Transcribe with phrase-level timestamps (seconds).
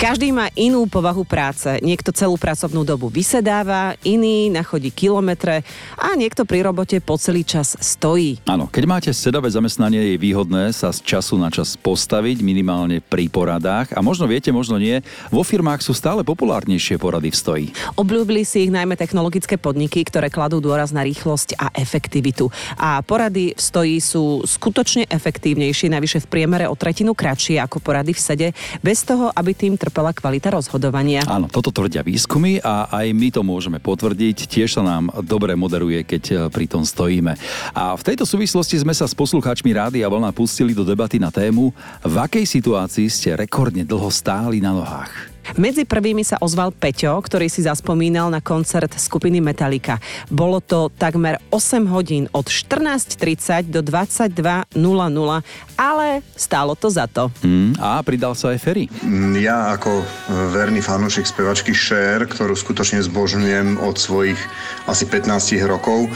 [0.00, 1.68] Každý má inú povahu práce.
[1.84, 5.60] Niekto celú pracovnú dobu vysedáva, iný nachodí kilometre
[5.92, 8.40] a niekto pri robote po celý čas stojí.
[8.48, 13.28] Áno, keď máte sedavé zamestnanie, je výhodné sa z času na čas postaviť, minimálne pri
[13.28, 13.92] poradách.
[13.92, 17.66] A možno viete, možno nie, vo firmách sú stále populárnejšie porady v stoji.
[17.92, 22.48] Obľúbili si ich najmä technologické podniky, ktoré kladú dôraz na rýchlosť a efektivitu.
[22.80, 28.16] A porady v stoji sú skutočne efektívnejšie, navyše v priemere o tretinu kratšie ako porady
[28.16, 28.48] v sede,
[28.80, 31.26] bez toho, aby tým trpela kvalita rozhodovania.
[31.26, 34.46] Áno, toto tvrdia výskumy a aj my to môžeme potvrdiť.
[34.46, 37.34] Tiež sa nám dobre moderuje, keď e, pri tom stojíme.
[37.74, 41.34] A v tejto súvislosti sme sa s poslucháčmi Rády a Vlna pustili do debaty na
[41.34, 41.74] tému,
[42.06, 45.39] v akej situácii ste rekordne dlho stáli na nohách.
[45.58, 49.98] Medzi prvými sa ozval Peťo, ktorý si zaspomínal na koncert skupiny Metallica.
[50.30, 54.70] Bolo to takmer 8 hodín od 14.30 do 22.00,
[55.74, 56.06] ale
[56.38, 57.32] stálo to za to.
[57.42, 58.84] Mm, a pridal sa aj Ferry.
[59.40, 60.04] Ja ako
[60.54, 64.38] verný fanúšik spevačky Cher, ktorú skutočne zbožňujem od svojich
[64.86, 66.06] asi 15 rokov,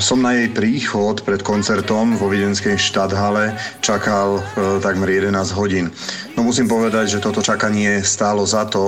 [0.00, 3.54] som na jej príchod pred koncertom vo Viedenskej štadhale
[3.84, 5.92] čakal e, takmer 11 hodín.
[6.34, 8.79] No musím povedať, že toto čakanie stálo za to,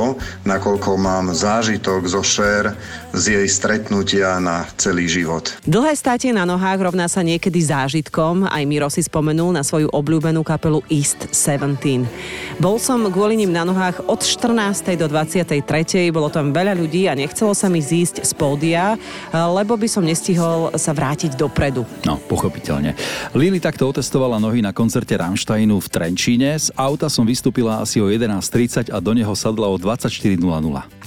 [0.46, 2.74] nakoľko mám zážitok zo Cher
[3.12, 5.52] z jej stretnutia na celý život.
[5.68, 8.48] Dlhé státie na nohách rovná sa niekedy zážitkom.
[8.48, 12.08] Aj Miro si spomenul na svoju obľúbenú kapelu East 17.
[12.56, 14.96] Bol som kvôli nim na nohách od 14.
[14.96, 15.60] do 23.
[16.08, 18.96] Bolo tam veľa ľudí a nechcelo sa mi zísť z pódia,
[19.32, 21.84] lebo by som nestihol sa vrátiť dopredu.
[22.08, 22.96] No, pochopiteľne.
[23.36, 26.56] Lili takto otestovala nohy na koncerte Rammsteinu v Trenčíne.
[26.56, 30.40] Z auta som vystúpila asi o 11.30 a do neho sadla o 24.00.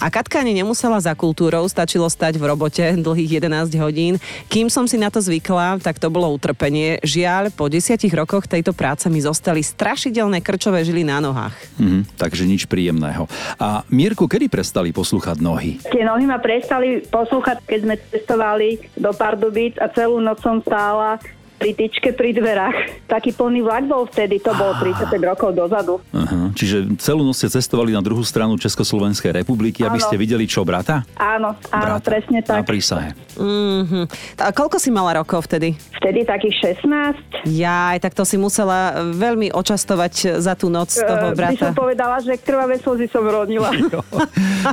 [0.02, 4.14] A Katka ani nemusela za kultúrou, stačilo stať v robote dlhých 11 hodín.
[4.52, 7.00] Kým som si na to zvykla, tak to bolo utrpenie.
[7.02, 11.56] Žiaľ, po desiatich rokoch tejto práce mi zostali strašidelné krčové žily na nohách.
[11.80, 13.28] Mhm, takže nič príjemného.
[13.60, 15.80] A Mirku, kedy prestali poslúchať nohy?
[15.88, 21.18] Tie nohy ma prestali poslúchať, keď sme cestovali do Pardubic a celú noc som stála
[21.56, 22.78] pri tyčke pri dverách.
[23.06, 26.00] Taký plný vlak bol vtedy, to bolo 35 rokov dozadu.
[26.12, 30.62] Aha, čiže celú noc ste cestovali na druhú stranu Československej republiky, aby ste videli čo,
[30.62, 31.04] brata?
[31.16, 32.06] Áno, áno, Brata.
[32.06, 32.66] presne Na tak.
[32.66, 33.16] prísahe.
[33.36, 34.08] Mhm.
[34.38, 35.76] A koľko si mala rokov vtedy?
[35.96, 37.18] Vtedy takých 16.
[37.46, 38.76] Jaj, tak to si musela
[39.08, 41.74] veľmi očastovať za tú noc toho Eh, by som brata.
[41.74, 43.72] povedala, že krvavé slzy som rodila.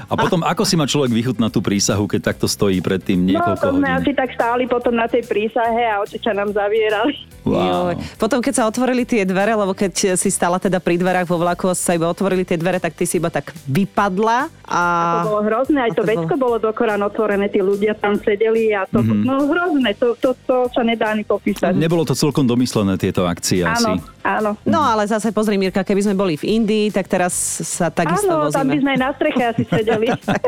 [0.05, 3.29] A potom, ako si má človek vychutnať tú prísahu, keď takto stojí pred tým No,
[3.31, 3.99] niekoľko to sme hodín?
[3.99, 7.33] asi tak stáli potom na tej prísahe a očiča nám zavierali.
[7.43, 7.99] Wow.
[8.23, 11.67] Potom, keď sa otvorili tie dvere, lebo keď si stala teda pri dverách vo vlaku
[11.67, 14.83] a sa iba otvorili tie dvere, tak ty si iba tak vypadla a...
[15.27, 18.15] To bolo hrozné, aj a to to vecko bolo- bolo dokorán otvorené, tí ľudia tam
[18.15, 19.27] sedeli a to, mm-hmm.
[19.27, 21.75] no hrozné, to, to, to sa nedá ani popísať.
[21.75, 23.91] Nebolo to celkom domyslené, tieto akcie asi.
[23.91, 24.51] Áno, áno.
[24.63, 27.35] No ale zase pozri, Mirka, keby sme boli v Indii, tak teraz
[27.67, 28.83] sa takisto Áno, tam by vozíme.
[28.87, 30.07] sme aj na streche asi sedeli.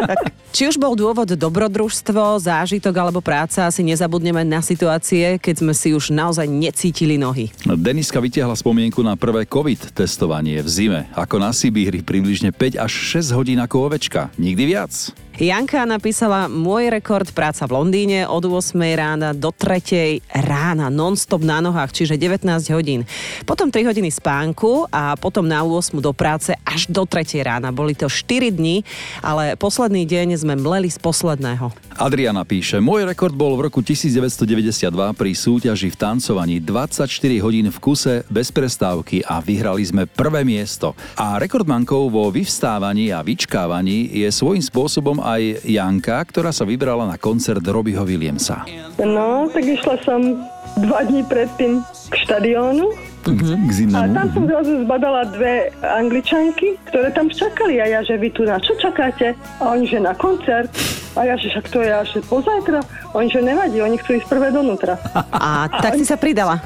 [0.54, 5.90] Či už bol dôvod dobrodružstvo, zážitok alebo práca, asi nezabudneme na situácie, keď sme si
[5.90, 7.50] už naozaj necítili nohy.
[7.66, 11.00] Deniska vytiahla spomienku na prvé COVID testovanie v zime.
[11.18, 14.30] Ako na Sibíri približne 5 až 6 hodín ako ovečka.
[14.38, 14.94] Nikdy viac.
[15.34, 21.58] Janka napísala môj rekord práca v Londýne od 8 rána do 3 rána, non-stop na
[21.58, 23.02] nohách, čiže 19 hodín.
[23.42, 27.74] Potom 3 hodiny spánku a potom na 8 do práce až do 3 rána.
[27.74, 28.86] Boli to 4 dni,
[29.26, 31.74] ale posledný deň sme mleli z posledného.
[31.98, 34.86] Adriana píše, môj rekord bol v roku 1992
[35.18, 37.08] pri súťaži v tancovaní 24
[37.40, 40.92] hodín v kuse bez prestávky a vyhrali sme prvé miesto.
[41.16, 47.16] A rekordmankou vo vyvstávaní a vyčkávaní je svojím spôsobom aj Janka, ktorá sa vybrala na
[47.16, 48.68] koncert Robbieho Williamsa.
[49.00, 50.44] No, tak išla som
[50.84, 51.80] dva dní predtým
[52.12, 52.92] k štadiónu
[53.24, 53.40] K
[53.96, 58.44] a tam som zrazu zbadala dve angličanky, ktoré tam čakali a ja, že vy tu
[58.44, 59.32] na čo čakáte?
[59.64, 60.68] A oni, že na koncert.
[61.14, 62.82] A ja, že však to je až pozajtra.
[63.12, 64.98] Oni, že nevadí, oni chcú ísť prvé donútra.
[65.30, 66.58] A tak si sa pridala.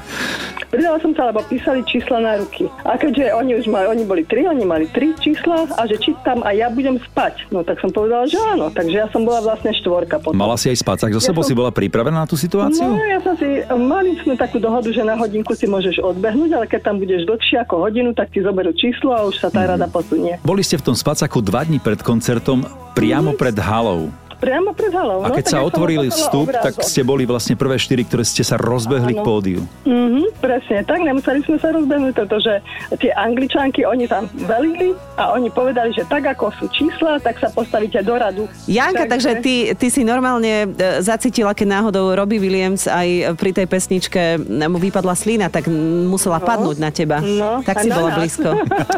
[0.67, 2.65] Pridala som sa, lebo písali čísla na ruky.
[2.83, 6.13] A keďže oni už mali, oni boli tri, oni mali tri čísla a že či
[6.19, 7.49] tam a ja budem spať.
[7.49, 8.69] No tak som povedala, že áno.
[8.69, 10.33] Takže ja som bola vlastne štvorka potom.
[10.35, 11.41] Mala si aj spacák so Ja sebou?
[11.41, 12.85] som- Si bola pripravená na tú No, situáciu?
[12.85, 16.81] ja som si, mali sme takú dohodu, že na hodinku si môžeš odbehnúť, ale keď
[16.83, 20.37] tam budeš dlhšie ako hodinu, tak ti zoberú číslo a už sa tá rada posunie.
[20.39, 22.61] Boli ste v tom spacáku dva dní pred koncertom
[22.93, 24.13] priamo pred halou.
[24.39, 25.21] Priamo pred halou.
[25.21, 26.87] A no, keď tak sa ja som otvoril ukázala vstup, tak obrázok.
[26.87, 29.27] ste boli vlastne prvé štyri, ktoré ste sa rozbehli k Áno.
[29.27, 29.61] pódiu.
[29.83, 32.53] Mhm, presne tak, nemuseli sme sa rozbehnúť, pretože
[32.97, 37.51] tie angličanky, oni tam velili a oni povedali, že tak ako sú čísla, tak sa
[37.51, 38.43] postavíte do radu.
[38.65, 43.67] Janka, takže, ty, ty si normálne e, zacítila, keď náhodou Robbie Williams aj pri tej
[43.67, 45.67] pesničke mu vypadla slína, tak
[46.07, 47.19] musela padnúť na teba.
[47.19, 48.17] No, tak si bola nás.
[48.23, 48.49] blízko.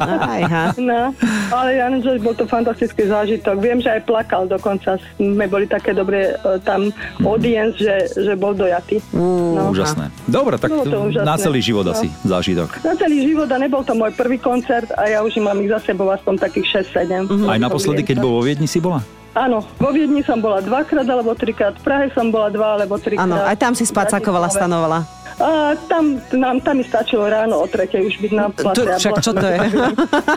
[0.01, 0.65] Aj, ha.
[0.77, 1.13] No,
[1.49, 3.55] ale ja neviem, že bol to fantastický zážitok.
[3.57, 5.01] Viem, že aj plakal dokonca.
[5.31, 6.91] Sme boli také dobré e, tam
[7.21, 8.99] audience, že, že bol dojatý.
[9.11, 9.69] No.
[9.69, 10.11] Úžasné.
[10.23, 11.25] Dobre, tak Bolo to úžasné.
[11.25, 11.91] na celý život No.
[11.91, 12.83] asi zážitok.
[12.83, 15.79] Na celý život a nebol to môj prvý koncert a ja už mám ich za
[15.81, 17.47] sebou aspoň takých 6-7.
[17.47, 19.01] Aj naposledy, keď bol vo Viedni, si bola?
[19.31, 23.23] Áno, vo Viedni som bola dvakrát alebo trikrát, v Prahe som bola dva alebo trikrát.
[23.23, 24.51] Áno, aj tam si Bratislave.
[24.51, 24.99] stanovala.
[25.41, 28.77] A tam, nám, tam mi stačilo ráno o tretej už byť na place.
[28.77, 29.57] To- bola čo to je?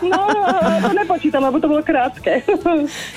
[0.09, 0.21] No,
[0.81, 2.41] to nepočítam, lebo to bolo krátke.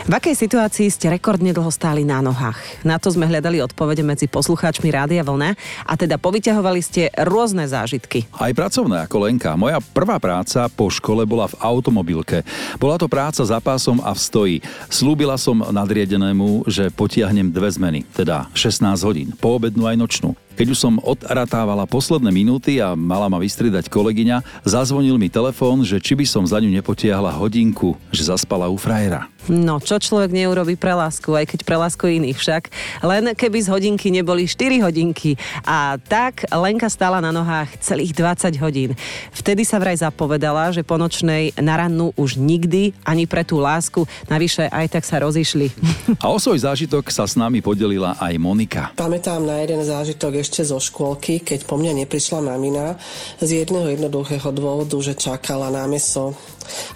[0.04, 2.60] V akej situácii ste rekordne dlho stáli na nohách?
[2.84, 5.56] Na to sme hľadali odpovede medzi poslucháčmi Rádia Vlna
[5.88, 8.28] a teda povyťahovali ste rôzne zážitky.
[8.36, 9.56] Aj pracovné ako Lenka.
[9.56, 12.44] Moja prvá práca po škole bola v automobilke.
[12.76, 14.58] Bola to práca za pásom a v stoji.
[14.92, 20.32] Slúbila som nadriedenému, že potiahnem dve zmeny, teda 16 hodín, poobednú aj nočnú.
[20.58, 26.02] Keď už som odratávala posledné minúty a mala ma vystriedať kolegyňa, zazvonil mi telefón, že
[26.02, 29.30] či by som za ňu nepotiahla hodinku, že zaspala u frajera.
[29.48, 32.64] No, čo človek neurobi pre lásku, aj keď pre lásku iných však.
[33.00, 35.40] Len keby z hodinky neboli 4 hodinky.
[35.64, 38.92] A tak Lenka stála na nohách celých 20 hodín.
[39.32, 44.04] Vtedy sa vraj zapovedala, že po nočnej na rannú už nikdy ani pre tú lásku,
[44.28, 45.72] navyše aj tak sa rozišli.
[46.24, 48.92] A o svoj zážitok sa s nami podelila aj Monika.
[49.00, 53.00] Pamätám na jeden zážitok ešte zo škôlky, keď po mňa neprišla mamina
[53.40, 56.36] z jedného jednoduchého dôvodu, že čakala na meso.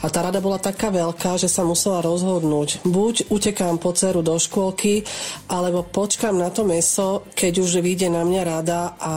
[0.04, 2.41] A tá rada bola taká veľká, že sa musela rozhodnúť.
[2.88, 5.06] Buď utekám po dceru do škôlky,
[5.50, 9.16] alebo počkám na to meso, keď už vyjde na mňa rada a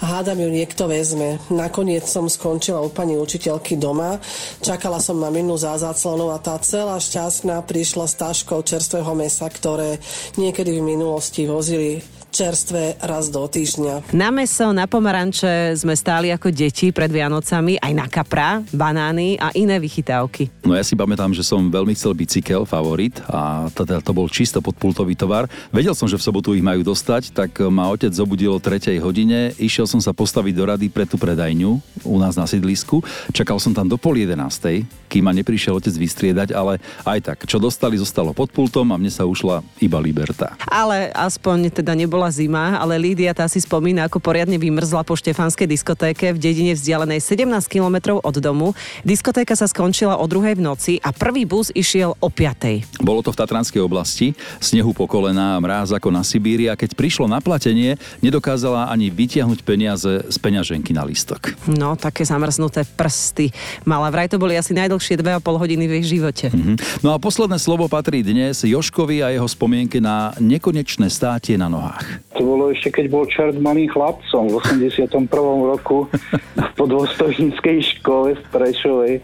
[0.00, 1.40] hádam ju niekto vezme.
[1.52, 4.20] Nakoniec som skončila u pani učiteľky doma,
[4.64, 9.98] čakala som maminu za záclonou a tá celá šťastná prišla s taškou čerstvého mesa, ktoré
[10.36, 14.16] niekedy v minulosti vozili čerstvé raz do týždňa.
[14.16, 19.52] Na meso, na pomaranče sme stáli ako deti pred Vianocami, aj na kapra, banány a
[19.52, 20.48] iné vychytávky.
[20.64, 24.64] No ja si pamätám, že som veľmi chcel bicykel, favorit, a teda to bol čisto
[24.64, 25.52] podpultový tovar.
[25.68, 29.52] Vedel som, že v sobotu ich majú dostať, tak ma otec zobudil o 3 hodine,
[29.60, 33.02] išiel som sa postaviť do rady pre tú predajňu u nás na sídlisku.
[33.32, 37.58] Čakal som tam do pol 11, kým ma neprišiel otec vystriedať, ale aj tak, čo
[37.58, 40.54] dostali, zostalo pod pultom a mne sa ušla iba Liberta.
[40.70, 45.66] Ale aspoň teda nebola zima, ale Lídia tá si spomína, ako poriadne vymrzla po štefanskej
[45.66, 48.72] diskotéke v dedine vzdialenej 17 kilometrov od domu.
[49.02, 53.02] Diskotéka sa skončila o druhej v noci a prvý bus išiel o 5.
[53.02, 54.32] Bolo to v Tatranskej oblasti,
[54.62, 59.60] snehu po kolená, mráz ako na Sibíri a keď prišlo na platenie, nedokázala ani vytiahnuť
[59.66, 61.56] peniaze z peňaženky na listok.
[61.66, 63.54] No, také zamrznuté prsty.
[63.86, 66.46] Mala vraj to boli asi najdlhšie 2,5 hodiny v jej živote.
[66.50, 67.02] Mhm.
[67.06, 72.04] No a posledné slovo patrí dnes Joškovi a jeho spomienke na nekonečné státie na nohách.
[72.38, 75.28] To bolo ešte, keď bol čert malým chlapcom v 81.
[75.66, 76.08] roku
[76.78, 79.14] po dôstojníckej škole v Prešovej,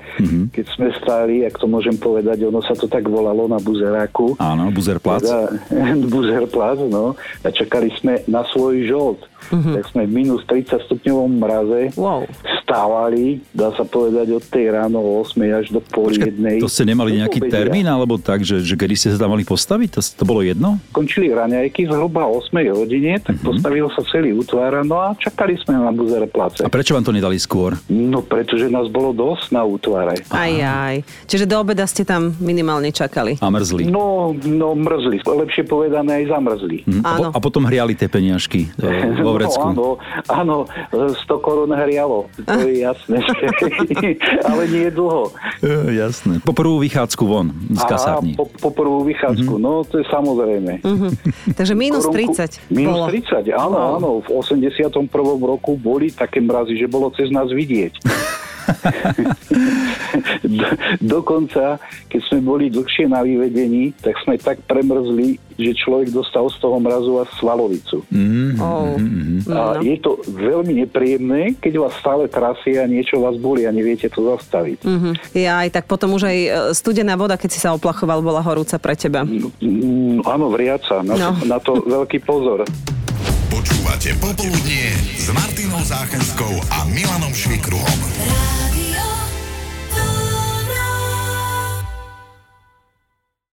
[0.52, 4.36] keď sme stáli, ak to môžem povedať, ono sa to tak volalo na buzeráku.
[4.36, 5.24] Áno, Buzerplac.
[5.24, 5.48] Teda,
[6.12, 7.16] Buzerplac, no.
[7.40, 9.20] A čakali sme na svoj žolt.
[9.48, 12.26] Tak sme v minus 30 stupňovom mraze Wow.
[12.66, 16.58] Stávali, dá sa povedať, od tej ráno o 8 až do pol jednej.
[16.58, 17.54] To ste nemali nejaký obedia.
[17.62, 19.88] termín, alebo tak, že, že kedy ste sa tam mali postaviť?
[19.94, 20.82] To, to bolo jedno?
[20.90, 25.78] Končili raňajky zhruba o 8 hodine, tak postavil sa celý útvar, no a čakali sme
[25.78, 26.66] na Buzerplace.
[26.66, 27.78] A prečo vám to nedali skôr?
[27.86, 30.26] No, pretože nás bolo dosť na útvare.
[30.34, 31.06] Aj, aj.
[31.30, 33.38] Čiže do obeda ste tam minimálne čakali.
[33.38, 33.86] A mrzli.
[33.86, 35.22] No, no, mrzli.
[35.22, 36.82] Lepšie povedané, aj zamrzli.
[36.82, 37.02] Hm?
[37.06, 39.62] A, po, a potom hriali tie peniažky e, vo vrecku.
[39.70, 42.26] No, áno, áno, 100 korún hrialo.
[42.56, 43.16] To je jasné.
[44.48, 45.28] Ale nie dlho.
[45.60, 46.40] E, jasné.
[46.40, 48.32] Po prvú vychádzku von z kasárni.
[48.32, 50.80] po, po prvú vychádzku, no to je samozrejme.
[51.52, 53.12] Takže minus Korunku- 30 Minus bolo.
[53.12, 54.08] 30, áno, áno.
[54.24, 55.04] V 81.
[55.44, 57.92] roku boli také mrazy, že bolo cez nás vidieť.
[60.42, 60.66] Do,
[61.18, 66.58] dokonca, keď sme boli dlhšie na vyvedení, tak sme tak premrzli, že človek dostal z
[66.58, 68.04] toho mrazu až svalovicu.
[68.56, 68.92] Oh.
[69.48, 74.06] A je to veľmi nepríjemné, keď vás stále trasie a niečo vás boli a neviete
[74.06, 74.84] to zastaviť.
[74.84, 75.10] Mhm.
[75.34, 78.76] Ja aj tak potom už aj e, studená voda, keď si sa oplachoval, bola horúca
[78.76, 79.24] pre teba.
[79.24, 81.00] Mm, áno, vriaca.
[81.00, 81.28] Na, No.
[81.32, 82.62] to, na to veľký pozor.
[83.48, 88.65] Počúvate Popoludnie s Martinou Záchenskou a Milanom Švikruhom.